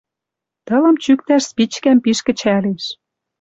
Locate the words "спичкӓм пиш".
1.51-2.19